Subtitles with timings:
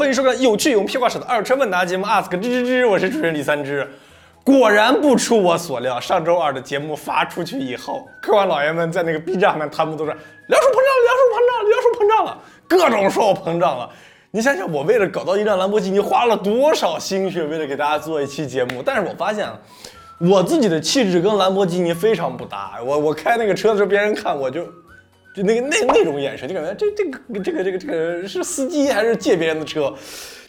[0.00, 3.86] 欢迎收看有趣有屁话少的二车问答节目 Ask 吱吱吱，我是主持人李三枝。
[4.42, 13.90] 果然不出我所料，上周二的节目发出去以后，客官老爷们在那个 B 站上面，他们都是梁叔膨胀了，梁叔膨胀了，梁叔膨胀了，各种说我膨胀了。
[14.30, 18.82] 你想想，我为了搞到一辆兰博基尼，花了多少心血，为了给大家做一期节目。
[18.82, 19.46] 但是我发现，
[20.18, 22.78] 我自己的气质跟兰博基尼非常不搭。
[22.82, 24.66] 我我开那个车的时候，别人看我就
[25.34, 29.92] 就那个那那种眼神，就感觉这这个这个这个这个是司机还是借别人的车？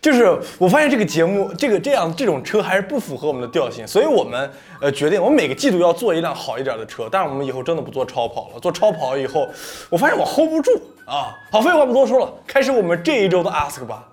[0.01, 4.49] 就是我发现这个节目这个这样这种车还是不符合我们的调性，所以我们
[4.81, 7.07] 呃决定，我们每个季度要做一辆好一点的车。
[7.11, 9.47] 但是我们以后真的不做超跑了，做超跑以后，
[9.91, 10.71] 我发现我 hold 不住
[11.05, 11.37] 啊。
[11.51, 14.07] 好，废话不多说了，开始我们这一周的 ask 吧。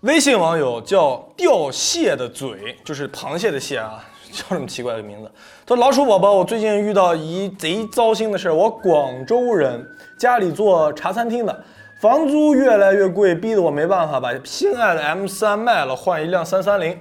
[0.00, 4.02] 微信网友叫钓蟹的嘴，就是螃蟹的蟹啊，
[4.34, 5.30] 叫这么奇怪的名字。
[5.64, 8.54] 他说：“老鼠宝宝，我最近遇到一贼糟心的事儿。
[8.54, 9.86] 我广州人，
[10.18, 11.64] 家里做茶餐厅的，
[12.00, 16.96] 房租越来越贵，逼得我没办法把心爱的 M3 卖了，换一辆330。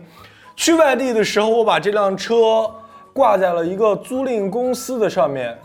[0.55, 2.69] 去外地的时候，我把这辆车
[3.11, 5.57] 挂在了一个租赁公司的上面。”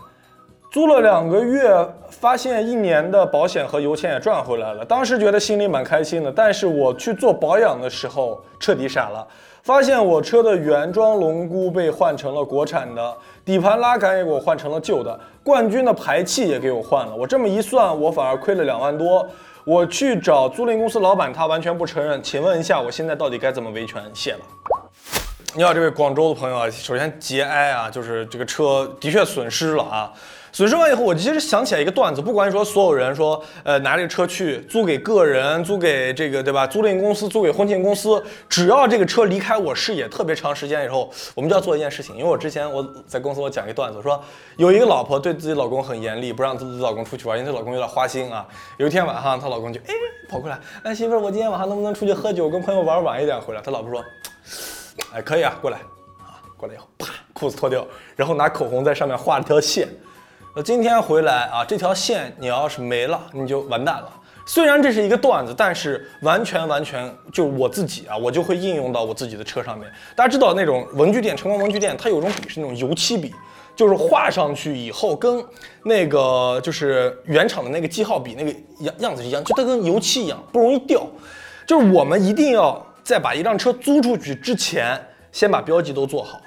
[0.71, 1.67] 租了两个月，
[2.11, 4.85] 发现一年的保险和油钱也赚回来了。
[4.85, 9.27] 当时觉得心里蛮开心的，但是我去做保养的时候彻底傻了，
[9.69, 17.15] 发现我车的原装龙骨被换成了国产的，底盘拉杆也给我换成了旧的，冠军的排气也给我换了。
[17.15, 19.23] 我这么一算，我反而亏了两万多。
[19.63, 22.19] 我去找租赁公司老板，他完全不承认。
[22.23, 24.03] 请问一下，我现在到底该怎么维权？
[24.11, 24.39] 谢了。
[25.53, 30.11] 你好，这位广州的朋友啊，首先节哀啊，就是这个车的确损失了啊。
[30.51, 36.65] 损失完以后，我其实想起来一个段子，不管说所有人说，呃，拿这个车去租给个人，租给这个对吧？
[36.65, 42.15] 租赁公司，租给婚庆公司，只要这个车离开我视野特别长时间以后，我们就要做一件事情。
[42.15, 44.21] 因为我之前我在公司我讲一个段子，说
[44.57, 48.47] 有一个老婆对自己老公很严厉，不让自己老公出去玩，因为她老公有点花心啊。
[48.77, 49.93] 有一天晚上，她老公就哎
[50.27, 53.61] 跑过来，哎媳妇儿，我今天晚上能不能出去喝酒，跟朋友玩晚一点回来？
[53.61, 54.03] 她老婆说，
[55.13, 55.77] 哎可以啊，过来
[56.19, 57.85] 啊，过来以后啪裤子脱掉，
[58.15, 59.87] 然后拿口红在上面画了条线。
[60.55, 64.09] 那今天回来啊，这条线你要是没了，你就完蛋了。
[64.47, 69.87] 虽然这是一个段子，但是完全完全就我自己啊，我就会应用到我自己的车上面。
[70.15, 73.31] 大家知道那种文具店，成功文具店，它有种笔是那种油漆笔，
[73.75, 75.43] 就是画上去以后跟
[75.83, 81.05] 那个就是原厂的那个记号笔那个样样子一样，就它跟油漆一样，不容易掉。
[81.67, 84.99] 就是我们一定要在把一辆车租出去之前，
[85.31, 86.41] 先把标记都做好。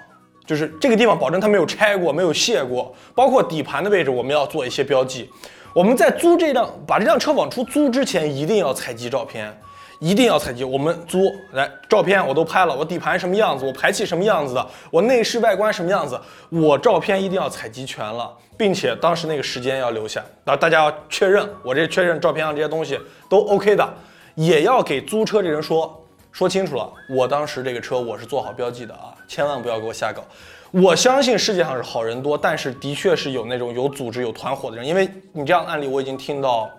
[0.45, 5.31] 就是这个地方保证它没有拆过，没有卸过，包括底盘的位置，我们要做一些标记。
[5.75, 9.57] 我们在租这辆把这辆车往出租之前，一定要采集照片，
[10.01, 10.65] 一定要采集。
[10.65, 16.21] 我们租来照片我都拍了，我底盘什么样子，我排气什么样子的，我内饰外观什么样子，
[16.51, 22.99] 我照片一定要采集全了，并且当时那个时间要留下，然后大家要确认我这确认照片上这些东西
[23.31, 23.95] 都 OK 的，
[24.35, 25.99] 也要给租车这人说。
[26.33, 30.25] 说清楚了，我当时这个车我是做好标记的啊，千万不要给我瞎搞。
[30.71, 34.87] 我相信世界上是好人多，但是的确是有那种有组织、有团伙的人。
[34.87, 36.71] 因为你这样的案例我已经听到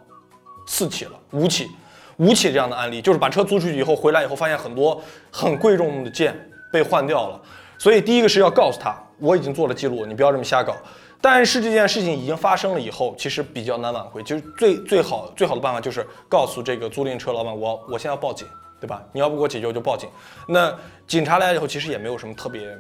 [0.66, 1.70] 四起了，五起，
[2.18, 5.00] 五起这样的案例，就是把车租出去以后回来以后，发现很多
[5.32, 6.36] 很贵重的件
[6.72, 7.40] 被换掉了。
[7.78, 10.76] 所以第一个是要告诉他，我已经做了记录，你不要这么瞎搞。
[11.22, 18.48] 但是这件事情已经发生了以后，其实比较难挽回，就是最最好最好的办法就是告诉这个租赁车老板，我我现在要报警。
[18.84, 19.02] 对吧？
[19.14, 20.10] 你要不给我解决，我就报警。
[20.46, 20.78] 那
[21.08, 22.78] 警察来了以后，其实也没有什么特别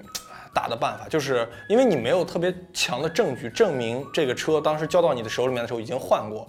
[0.53, 6.45] 大的办法，就是因为你没有特别强的证据证明这个车当时交到你的手里面的时候已经换过，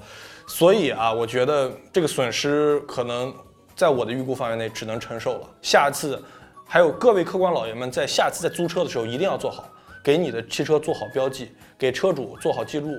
[0.48, 3.32] 所以啊，我觉得这个损失可能
[3.76, 5.48] 在我的预估范围内只能承受了。
[5.62, 6.20] 下次
[6.66, 9.68] 还有各位客官老爷们，在下次在租车的时候一定要做好，
[10.02, 12.90] 给你的汽车做好标记，给车主做好记录，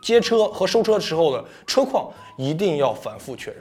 [0.00, 3.60] 接车和收车的时候的车况一定要反复确认。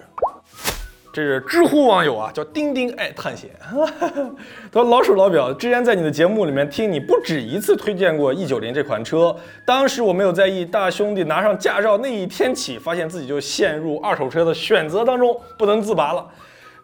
[1.14, 3.52] 这是知乎网友啊，叫丁丁爱探险。
[3.70, 16.28] 他说：“老鼠老表，之前在你的节目里面听你不止一次推荐过 E 九零这款车，当时我没有在意，大兄弟拿上驾照那一天起，发现自己就陷入二手车的选择当中不能自拔了。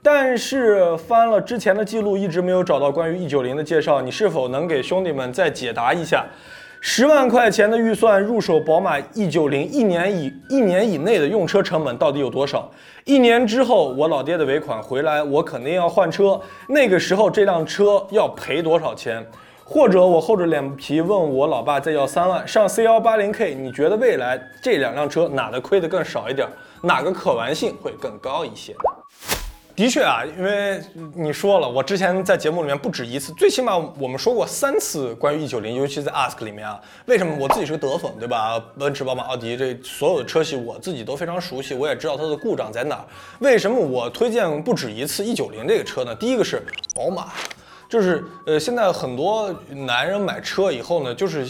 [0.03, 6.23] 但是翻了之前的记录，一直没有找到关于 E 九零的介绍，你是否能给兄弟们再解答一下？”
[6.81, 12.71] 十万块钱的预算入手宝马 E 九零，一年以一年以内的用车成本到底有多少？
[13.03, 16.39] 一年之后我老爹的尾款回来，我肯定要换车，
[16.69, 19.25] 那个时候这辆车要赔多少钱？
[19.65, 26.47] 或者我厚着脸皮问我老爸再要三万上 C 幺八零 K，你觉得未来这两辆车哪个亏的更少一点？
[26.81, 28.73] 哪个可玩性会更高一些？
[29.79, 30.83] 的确啊，因为
[31.15, 36.77] 你说了，我之前在节目里面不止一次，最起码我们说过三次关于 E 九零，尤其在 Ask 里面啊。
[37.05, 38.61] 为什么我自己是个德粉，对吧？
[38.77, 43.05] 奔驰、宝马、奥迪这所有的车系我自己都非常熟悉，我也知道它的故障在哪儿。
[43.39, 46.13] 为什么我推荐不止一次 E 九零这个车呢？
[46.13, 46.61] 第一个是
[46.93, 47.29] 宝马，
[47.87, 51.47] 就是呃，现在很多男人买车以后呢，就是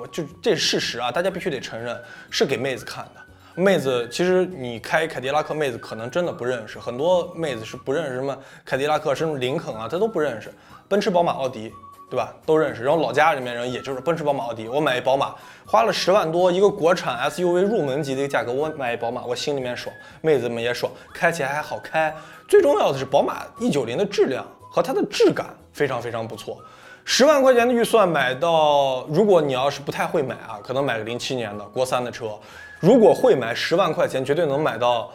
[0.00, 2.00] 我就这是事实啊，大家必须得承认，
[2.30, 3.20] 是给妹子看的。
[3.58, 10.48] 妹子，其实你开凯迪拉克，妹子可能真的不认识，很多妹子是不认识什么凯迪拉克、什么林肯啊，她都不认识。
[10.86, 11.74] 奔驰、宝马、奥迪，
[12.08, 12.32] 对吧？
[12.46, 12.84] 都认识。
[12.84, 14.68] 然后老家里面人也就是奔驰、宝马、奥迪。
[14.68, 15.34] 我买一宝马，
[15.66, 22.14] 花了十万多一个国产 SUV 入门级的一个价格，我买一宝马，我心里面爽，妹子们也爽，开起来还好开。
[22.46, 26.58] 最重要的是，宝马 E90 的质量和它的质感非常非常不错。
[27.04, 32.38] 十万块钱的预算买到，如果你要是不太会买啊，可能买个零七年的国三的车。
[32.80, 35.10] 如果会买，十万块钱绝对能买到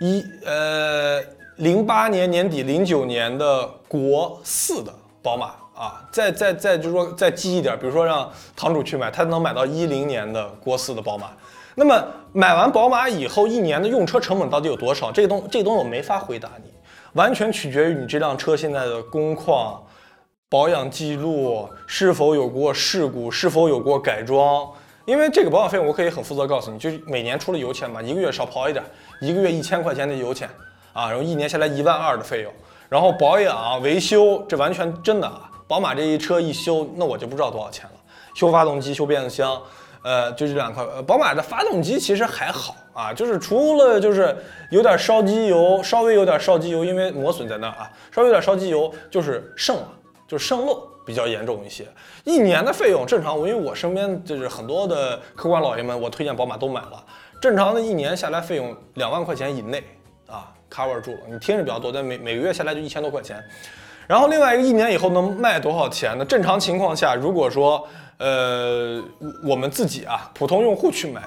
[0.00, 1.20] 一呃
[1.56, 11.30] 零八年年底零九年的国四的宝马啊，再再再就是说再低一点，比如说让堂主去买，他能买到一零年的国四的宝马。
[11.74, 15.10] 那么买完宝马以后，一年的用车成本到底有多少？
[15.10, 16.72] 这个东这个东西我没法回答你，
[17.14, 19.80] 完全取决于你这辆车现在的工况、
[20.48, 24.68] 保养记录是否有过事故，是否有过改装。
[25.08, 28.84] 因为这个保养费用，我可以很负责告诉你，就是每年出了油钱嘛，一个月少跑一点，
[29.22, 30.46] 一个月一千块钱的油钱
[30.92, 32.52] 啊，然后一年下来一万二的费用，
[32.90, 37.92] 然后保养维修，这完全真的啊，宝马这一车一修，那我就不知道多少钱了，
[38.34, 39.58] 修发动机、修变速箱，
[40.02, 40.84] 呃，就这两块。
[40.84, 44.36] 呃宝马的发动机其实还好啊，就是除了就是
[44.70, 49.88] 有点烧机油，稍微有点烧机油，因为磨损在那儿啊，稍微有点烧机油就是渗了，
[50.26, 50.86] 就是渗漏。
[51.08, 51.86] 比较严重一些，
[52.24, 57.02] 一年的费用正常，因为我身边就是很多的客官老爷们，我推荐宝马都买了，
[57.40, 59.82] 正常的一年下来费用两万块钱以内
[60.26, 61.20] 啊，cover 住了。
[61.30, 63.42] 你听着比较多，但每每个月下来就一千多块钱。
[64.06, 66.24] 然后另外一个一年以后能卖多少钱呢？
[66.26, 67.88] 正常情况下，如果说
[68.18, 69.02] 呃
[69.42, 71.22] 我们自己啊普通用户去买。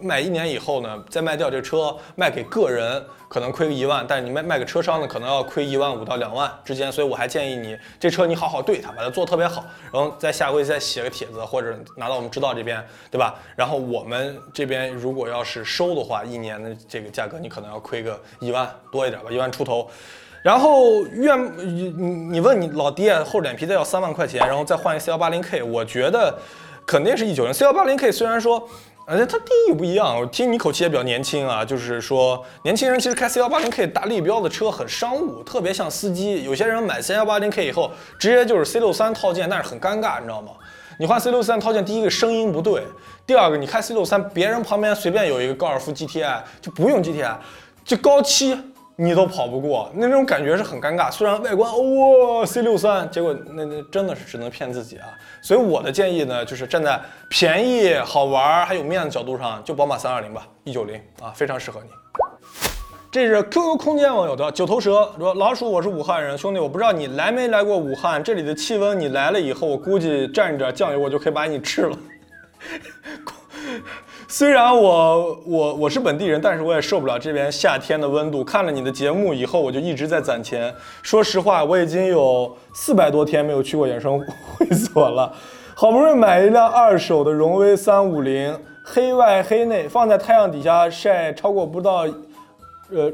[0.00, 6.90] 买一年以后呢，再卖掉这车，卖给个人可能亏个一万，但是你卖卖给车商呢，可能要亏一万五到两万之间。
[6.92, 13.34] 所以我还建议你，这车你好好对它，把它做特别好，然后再下回再写个帖子，或者拿到我们知道这边，对吧？
[13.56, 19.88] 然后我们这边如果要是收的话，一年的这个价格你可能要亏个一万多一点吧，一万出头。
[20.42, 21.88] 然后愿你
[22.30, 26.38] 你问你老爹厚脸皮再要三万块钱，然后再换一 C 幺八零 K，我觉得
[26.86, 28.68] 肯定是一九零 C 幺八零 K，虽然说。
[29.08, 36.42] 而且它定义不一样，我听你口气也比较年轻啊，就是说年轻人其实开 C 幺八零 K 大立标的车很商务，特别像司机。
[36.42, 40.50] 有些人买 C 幺八零 K 以后，直接就是 C 六三套件，但是很尴尬，你知道吗？
[40.98, 42.82] 你换 C 六三套件，第一个声音不对，
[43.24, 47.36] 第二个你开 C 六三，别人旁边随便有一个高尔夫 GTI 就不用 GTI，
[47.84, 48.58] 就高七。
[48.98, 51.10] 你都跑不过，那种感觉是很尴尬。
[51.10, 55.06] 虽然外观哇 C 六三，结果那那真的是只能骗自己啊。
[55.42, 56.98] 所以我的建议呢，就是站在
[57.28, 61.90] 便宜、好玩还有面子角度上，就宝马三二零吧，一九零啊，非常适合你。
[63.12, 71.98] 这是 QQ 空间网友的九头蛇说：“老鼠，我是武汉人，兄弟，我不知道你来没来过武汉，这里的气温，你来了以后，我估计蘸着酱油，我就可以把你吃了。”
[74.28, 78.42] 虽然我我我是本地人，但是我也受不了这边夏天的温度。
[78.42, 80.74] 看了你的节目以后，我就一直在攒钱。
[81.02, 85.32] 说实话，我已经有四百多天没有去过衍生会所了。
[85.74, 92.06] 好不容易买一辆二手的荣威三五零，黑外黑内，放在太阳底下晒超过不到，
[92.90, 93.12] 呃。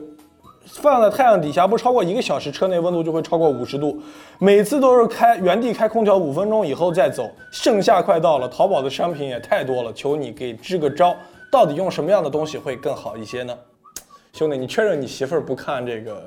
[0.67, 4.01] 放在太阳底下不超过一个小时，车内温度就会超过五十度。
[4.39, 7.31] 每次都是开原地开空调五分钟以后再走。
[7.51, 11.17] 盛夏快到了，淘宝的商品也太多了，求你给支个招，
[11.51, 13.57] 到底用什么样的东西会更好一些呢？
[14.33, 16.23] 兄弟，你确认你媳妇儿不看这个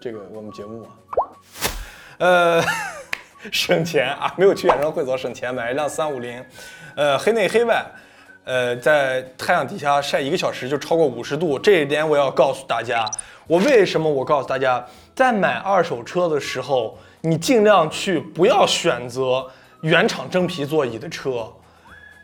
[0.00, 0.86] 这个我们节目吗？
[2.18, 2.62] 呃，
[3.52, 6.44] 省钱啊，没有去衍生会所省钱，买一辆三五零，
[6.96, 7.84] 呃，黑内黑外。
[8.44, 13.08] 呃，在太阳底下晒一个小时就超过五十度，这一点我要告诉大家。
[13.46, 19.46] 我为什么我告诉大家，在买二手车的时候，你尽量去不要选择
[19.82, 21.46] 原厂真皮座椅的车。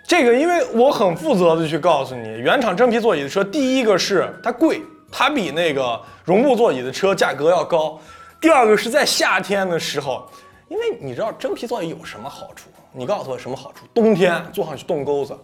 [0.09, 4.81] 这个，因为我很负责的去告诉你，原厂真皮座椅的车，第一个是它贵，
[5.11, 8.01] 它比那个绒布座椅的车价格要高。
[8.41, 10.25] 第二个是在夏天的时候，
[10.69, 12.71] 因为你知道真皮座椅有什么好处？
[12.93, 13.85] 你告诉我什么好处？
[13.93, 15.37] 冬天坐上去冻钩子。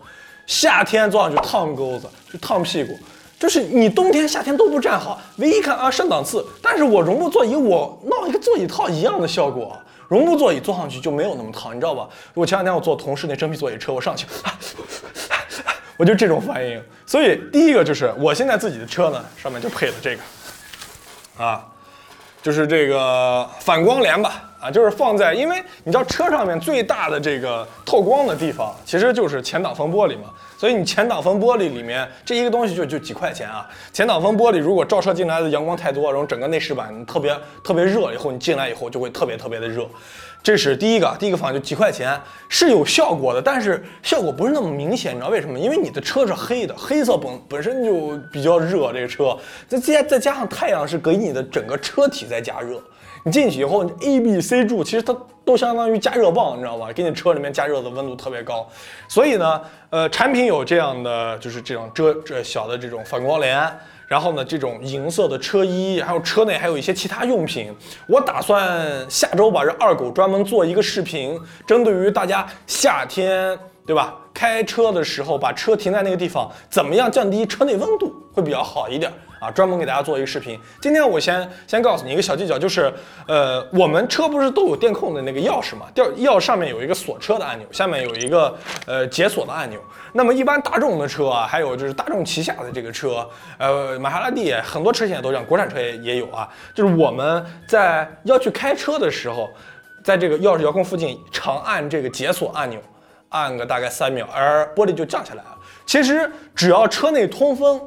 [0.47, 2.99] 夏天坐上去烫钩子，就烫屁股，
[3.39, 9.77] 就是你冬天夏天都不站好，唯一看啊上档次，但是我绒布座椅我弄一个座椅套一样的效果，
[10.09, 12.09] 绒布座椅坐上去就没有那么烫，你知道吧？
[12.35, 14.27] 我前两天我坐同事那真皮座椅车，我上去，
[15.97, 16.83] 我就这种反应。
[17.07, 21.65] 所以第一个就是我现在自己的车呢，上面就配了这个，啊，
[22.43, 30.31] 就是这个反光帘吧，啊，就是放在，因为你知道车上面最大的这个透光的地方，其实就是前挡风玻璃嘛。
[30.57, 33.69] 所以你前挡风玻璃里面这一个东西就就几块钱啊。
[33.93, 39.85] 前挡风玻璃如果照射进来的阳光太多，然后整个内饰板特别特别热，以后你进来以后就会特别特别的热。
[40.43, 45.57] 这是第一个，第一个方案就几块钱是有效果的，但是效果不是那么明显，你知道为什么？
[45.59, 52.83] 因为你的车是黑的，黑色本本身就比较热，这个车再加再加上太阳是给你的整个车体在加热，
[53.25, 56.93] 你进去以后，A、B、C 柱其实它都相当于加热棒，你知道吧？
[56.93, 58.69] 给你车里面加热的温度特别高，
[59.07, 63.71] 所以呢，呃，产品有这样的就是这种遮这小的这种反光帘。
[64.13, 67.75] 然后呢，这种银色的车衣，还有车内还有一些其他用品。
[68.07, 74.15] 我打算下周把这二狗专门做一个视频，针对于大家夏天，对吧？
[74.35, 79.11] 开车的时候把车停在那个地方，怎么样降低车内温度会比较好一点。
[79.43, 80.57] 啊，专门给大家做一个视频。
[80.81, 82.93] 今天我先先告诉你一个小技巧，就是，
[83.27, 85.87] 呃，我们车不是都有电控的那个钥匙嘛？
[85.97, 88.57] 钥钥上面有一个锁车的按钮，下面有一个
[88.87, 89.81] 呃解锁的按钮。
[90.13, 96.49] 那么一般大众的车啊，还有就是大众旗下的这个车，呃，玛莎拉蒂很多车现在都这样，国产车也也有啊。
[96.73, 99.51] 就是我们在要去开车的时候，
[100.05, 102.81] 在这个钥匙遥控附近长按这个解锁按钮，
[103.31, 105.59] 按个大概三秒，而玻璃就降下来了。
[105.85, 107.81] 其实只要车内通风。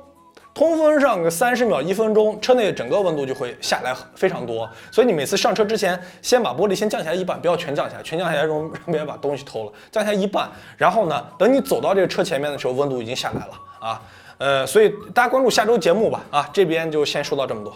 [0.56, 4.68] 通风上个三十秒一分钟，车内整个温度就会下来非常多。
[4.90, 9.74] 所以你每次上车之前，先把玻璃先降下来一半，不要全降下来，全降下来容让别人把东西偷了。
[9.92, 14.02] 降下来一半，然后呢，等你走到这个车前面的时候，温度已经下来了啊。
[14.38, 16.24] 呃，所以大家关注下周节目吧。
[16.32, 17.76] 啊，这边就先说到这么多。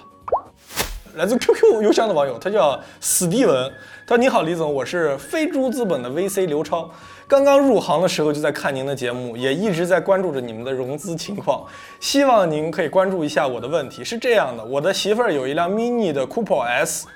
[1.16, 3.72] 来自 QQ 邮箱的网友，他叫史蒂文，
[4.06, 6.90] 他说：“你好，李总，我是飞猪资本的 VC 刘超。”
[7.28, 11.64] 刚刚入行的时候就在看您的节目，也一直在关注着你们的融资情况，
[12.00, 14.04] 希望您可以关注一下我的问题。
[14.04, 17.08] 是这样的，我的媳妇儿有一辆 mini 的 Cooper S，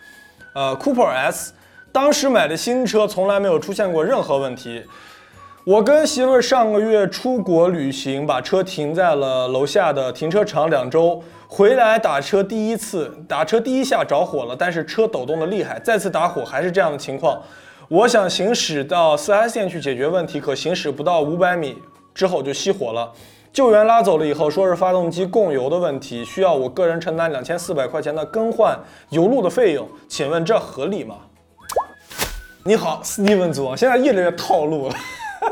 [0.54, 1.54] 呃，Cooper S，
[1.92, 4.84] 当时买的新车，从来没有出现过任何问题。
[5.64, 11.24] 我跟媳妇儿上个月出国旅行，把车停在了楼下的停车场两周，
[11.56, 17.40] 回来打车第一次打车第一下着火了，但是车抖动的厉害，再次打火还是这样的情况。
[17.88, 21.78] 我想行驶到 4S 店去解决问题，可行驶不到五百米
[22.12, 23.12] 之后就熄火了。
[23.52, 28.76] 救援拉走了以后，说是发动机供油的问题，需要我个人承担两千四百块钱的更换
[29.10, 31.18] 油路的费用，请问这合理吗？
[32.64, 34.96] 你好，斯蒂文总，现在越来越套路了，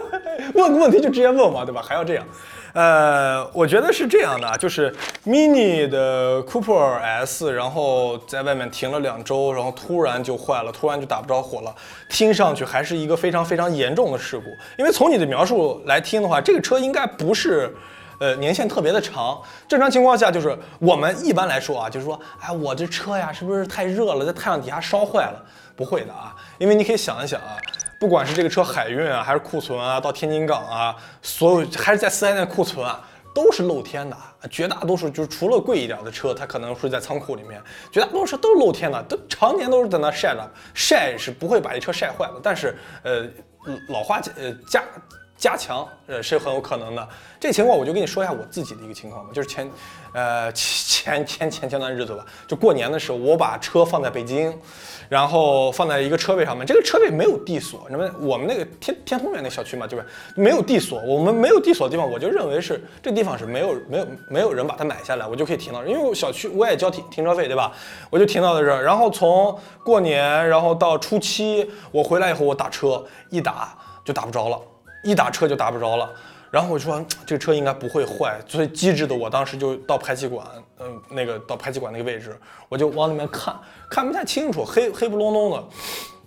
[0.55, 1.79] 问个问题就直接问嘛，对吧？
[1.79, 2.25] 还要这样。
[2.73, 4.93] 呃，我觉得是这样的啊，就是
[5.25, 11.75] mini 的 Cooper S，然后在外面停了两周，然后突然就坏了，突然就打不着火了，
[12.09, 14.45] 听上去还是一个非常非常严重的事故。
[14.77, 17.75] 因为从你的描述来听的话，这个车应该不是，
[18.19, 19.41] 呃，年限特别的长。
[19.67, 25.43] 正常情况下，就是我们一般来说啊，就是说，哎，我这车呀，是不是太热了，在太阳底下烧坏了？
[25.75, 27.57] 不会的啊，因为你可以想一想啊。
[28.01, 32.99] 不管是这个车海运啊，还是库存啊，到天津港啊，所有还是在四 S 店库存啊，
[33.31, 34.17] 都是露天的。
[34.49, 40.41] 绝大多数就是除了贵一点的车，它可能会在仓库里面，绝大多数车都是露天的，都常年都是在那晒着。
[40.73, 43.23] 晒是不会把这车晒坏的，但是呃，
[43.89, 44.83] 老化呃加
[45.41, 47.05] 加强呃是很有可能的。
[47.39, 49.69] 这情况我就跟你说一下我自己的一个情况吧，就是前
[50.13, 54.53] 呃前前前前段日子吧，就过年的时候，我把车放在北京。
[55.09, 60.05] 然后放在一个车位上面，这个车位没有地锁，那么我们那个天天通苑那小区嘛，就是
[60.35, 61.01] 没有地锁。
[61.01, 67.73] 我们没有地锁的地方，我就认为是这地方是没有没有没有人把它买下来，我就可以停到，因为我小区我也交停停车费，对吧？
[68.09, 68.81] 我就停到在这儿。
[68.81, 74.57] 然后从过年，然后到初七，我回来以后我打车一打就打不着了，
[75.03, 76.09] 一打车就打不着了。
[76.49, 80.45] 然后我说 这车应该不会坏，所以机智的我当时就到排气管，
[80.79, 83.55] 嗯，那个到排气管那个位置，我就往里面看，
[83.89, 85.63] 看不太清楚，黑黑不隆咚的，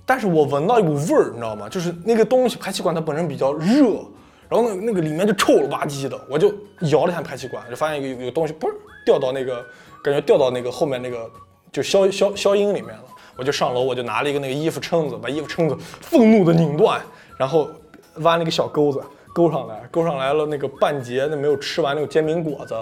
[0.07, 1.69] 但是我闻到一股味儿，你知道吗？
[1.69, 4.00] 就是那个东西，排气管它本身比较热，
[4.49, 6.49] 然后那那个里面就臭了吧唧的，我就
[6.90, 8.66] 摇了一下排气管，就发现有有东西嘣
[9.04, 9.62] 掉到那个，
[10.02, 11.31] 感觉掉到那个后面那个
[11.71, 13.04] 就消消消音里面了，
[13.37, 16.99] 我就上楼，我就拿了一个那个衣服撑子，把衣服撑子愤怒的拧断，
[17.37, 17.69] 然后
[18.18, 19.02] 挖了一个小钩子。
[19.35, 22.76] 勾上来，勾上来了那个半截那没有吃完那个煎饼果子，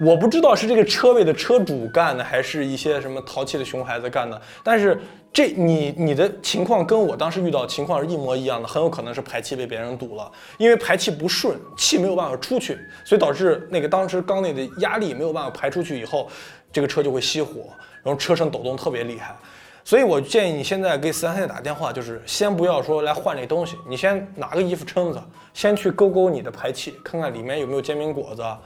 [0.00, 4.42] 我不知道是这个车位的车主干的，还是一些什么淘气的熊孩子干的。
[4.64, 5.00] 但是
[5.32, 10.28] 这你你的情况跟我当时遇到情况是一模一样的，很有可能是排气被别人堵了，
[10.58, 16.28] 因为排气不顺，气没有办法出去，所以导致那个当时缸内的压力没有办法排出去以后，
[16.72, 17.70] 这个车就会熄火，
[18.02, 19.36] 然后车身抖动特别厉害。
[19.84, 25.22] 所以，我建议你现在给四 S 店打电话，就是先不要说来换这东西，你先拿个衣服撑子，
[25.52, 28.58] 先去勾勾你的排气，看看里面有没有煎饼果子啊、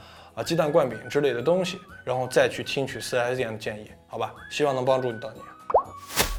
[0.45, 4.33] 鸡蛋灌饼之类的东西，然后再去听取四 S 店的建议，好吧？
[4.49, 5.41] 希望能帮助你到你。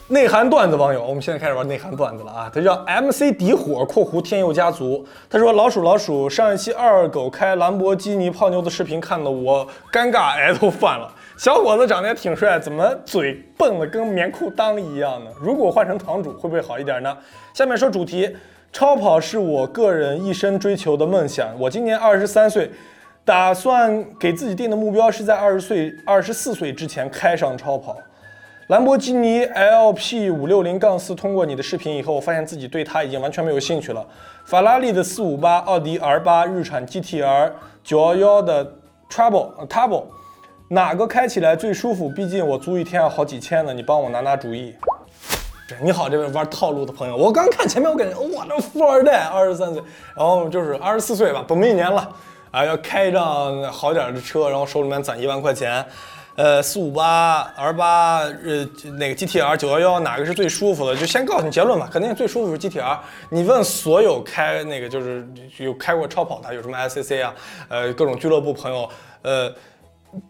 [0.09, 2.51] 内涵段子网友，我们现在开始玩内涵段子了啊！
[2.53, 5.07] 他叫 MC 底火（括弧天佑家族）。
[5.31, 11.15] 他说：“老鼠老鼠，上一期二狗开兰博基尼泡妞的视频看的我尴尬癌都犯了。
[11.41, 15.31] 小伙子长得也挺帅，怎么嘴笨的跟棉裤裆一样呢？
[15.41, 17.17] 如果换成堂主会不会好一点呢？”
[17.57, 18.37] 下面说主题：
[18.71, 21.59] 超跑是我个人一生追求的梦想。
[21.59, 22.71] 我今年二十三岁，
[23.25, 27.97] 打算给自己定的目标是在二十岁、二十四岁之前开上超跑。
[28.67, 34.07] 兰博基尼 LP 五六零杠四，通过你的视频以后，我发现自己对它已经完全没有兴趣了。
[34.45, 37.51] 法拉利的四五八、奥迪 R 八、日产 GTR
[37.83, 38.75] 九幺幺的
[39.11, 40.05] Trouble Turbo，
[40.73, 42.09] 哪个开起来最舒服？
[42.09, 44.73] 毕竟我租一天要好几千呢，你帮我拿拿主意。
[45.83, 49.83] 你好，这位玩套路的朋友，我刚看前面，我感觉哇，这富二代，二十三岁，
[50.15, 52.09] 然后就是二十四岁吧，本命年了
[52.53, 55.85] 啊，要开一辆好点的车，然后手里面攒一万块钱。
[56.37, 58.65] 呃，四五八 R 八，呃，
[58.97, 60.95] 那个 GTR 九幺幺哪个是最舒服的？
[60.95, 62.97] 就先告诉你结论吧，肯定最舒服是 GTR。
[63.29, 67.35] 你问所有开那个就是有开过超跑的，有什么 SCC 啊，
[67.69, 68.89] 呃，各种俱乐部朋友，
[69.23, 69.53] 呃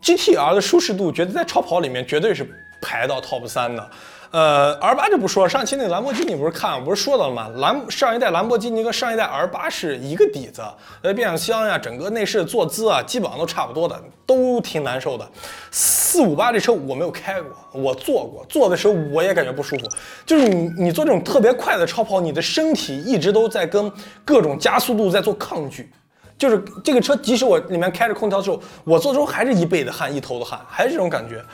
[0.03, 2.49] ，GTR 的舒适度，觉得在超跑里面绝对是
[2.81, 3.91] 排到 top 三的。
[4.33, 7.49] 呃，R 八就不说了，上期那个兰博基尼不是看，不是说到了吗？
[7.57, 10.63] 兰上一代兰博基尼跟上一代 R 八是一个底子，
[11.03, 15.29] 呃，变速箱呀，整个内饰坐姿啊，基本上都差不多的，都挺难受的。
[15.73, 19.89] 四五八这车我没有开过，我坐过，坐的时候我也感觉不舒服。
[20.25, 23.93] 就是你你坐这种特别快的超跑，你的身体一直都在跟
[24.25, 25.91] 各种加速度在做抗拒。
[26.41, 31.45] 就是这个车，即使我里面开着空调的时候，我坐之后还是一背的汗，一头的汗，还是这种感觉。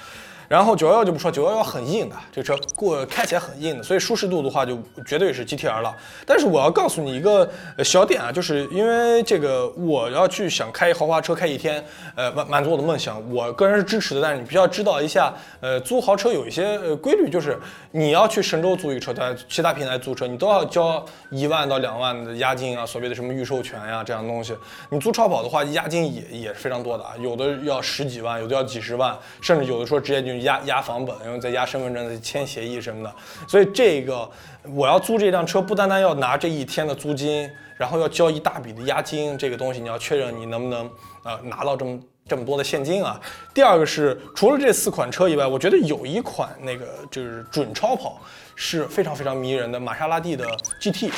[0.49, 5.95] 然后九幺幺就不说，九幺幺很硬的，这车过开起来很硬的，所以舒适度的话就绝对是 GTR 了。
[6.25, 7.49] 但是我要告诉你一个
[7.85, 11.85] 小点啊，就是因为这个我要去想开豪华车开一天，
[12.15, 14.21] 呃满满足我的梦想，我个人是支持的。
[14.21, 17.59] 但是你必须要知道一下，呃租豪车有一些呃规律，就是
[17.91, 24.57] 你要去神州租一车，在其他平台租车，你都要交一万到两万的押金啊，所谓的什么预授权呀这样东西。
[24.91, 30.36] 你租超跑的话，押金也也是非常多的啊，有的要十几万，有的要几十万，甚至有的说直接就。
[30.43, 33.15] 押押房本，然后再押身份证，再签协议什么的。
[33.49, 34.29] 所以这个
[34.75, 40.91] 我要租这辆车，不单单要拿这一天的租金，然后要交一大笔的押金，这个东西你要确认你能不能
[41.25, 43.21] 呃拿到这么这么多的现金啊。
[43.55, 48.21] 第二个是除了这四款车以外，我觉得有一款那个就是准超跑
[48.55, 50.45] 是非常非常迷人的，玛莎拉蒂的
[50.81, 51.11] GT。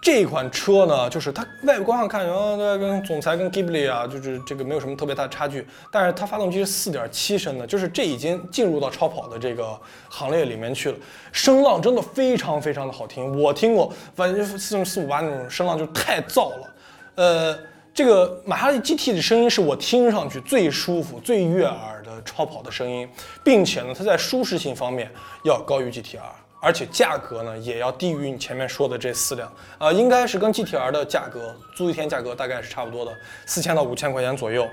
[0.00, 5.66] 这款车呢，就是它外观上看，哦，跟总裁跟 Ghibli 啊，就是这个没有什么特别大的差距。
[5.90, 10.96] 但是它发动机是四点七升的，就是这已经进入到超跑的这个行列里面去了。
[11.32, 16.74] 声浪真的非常非常的好听，我听过，反正四四五八那种声浪就太燥了。
[17.16, 17.58] 呃，
[17.92, 23.06] 这个玛莎拉蒂 GT 的声音是我听上去最舒服、最悦耳的超跑的声音，
[23.42, 25.10] 并且呢，它在舒适性方面
[25.42, 26.20] 要高于 GTR。
[26.60, 33.12] 而且价格呢，也要低于你前面说的这四辆，啊，应该是跟 GTR 的价格租一天价格大概是差不多的，
[33.46, 34.68] 四千到五千块钱左右。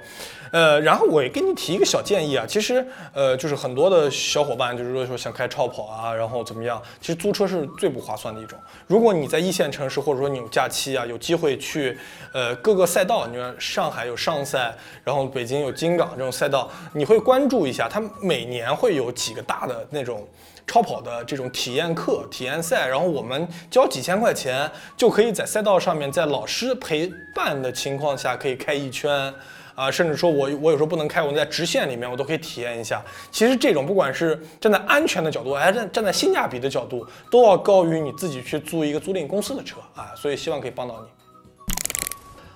[0.52, 8.58] 呃，然后我也给你提一个小建议啊，其实呃，就是很多的小伙伴就是说说想开超跑啊，然后怎么样，其实租车是最不划算的一种。
[8.88, 11.98] 如果你在一线城市，或者说你有假期啊，有机会去
[12.32, 20.28] 呃各个赛道，你说上海有上赛，然后北京有京港这种赛道，你会关注一下，它每年会有几个大的那种。
[20.68, 29.34] 超跑的这种体验课、体验赛，然后我们交几千块钱就可以在赛道上面，在老师陪伴的情况下可以开一圈，
[29.76, 33.04] 啊，甚至说我我有时候不能开，我在直线里面我都可以体验一下。
[33.32, 40.12] 其实这种不管是站在安全的角度，还是站在性价比的角度，都要高于你自己去租一个租赁公司的车啊。
[40.16, 41.08] 所以希望可以帮到你。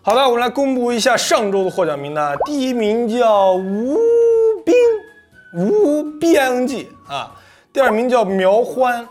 [0.02, 3.96] 好的，我们来公布一下上周的获奖名单，第一名叫吴
[4.66, 4.74] 斌，
[5.54, 7.36] 吴边记啊。
[7.72, 9.08] 第二名叫苗欢，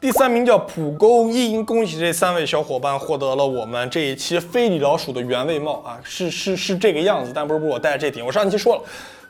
[0.00, 1.64] 第三名叫蒲公英。
[1.64, 8.24] 恭喜这三位小伙伴获得了我们这一期非礼老鼠的原味帽啊，是是是这个样子，但不是不是我戴这顶。
[8.24, 8.82] 我上一期说了，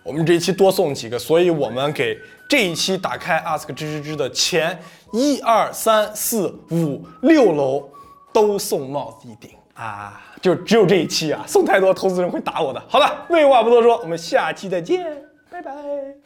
[0.03, 4.77] 我们这一期多送几个，所以我们给这一期打开 ask 吱吱吱的前
[5.13, 7.89] 一二三四五六楼
[8.33, 12.83] 都送帽子一顶啊，就只有这一期啊，送太多投资人会打我的。
[12.89, 15.07] 好了，废话不多说，我们下期再见，
[15.49, 16.26] 拜拜。